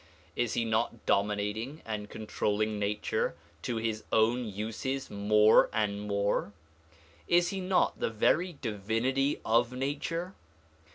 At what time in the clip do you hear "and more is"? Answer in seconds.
5.71-7.49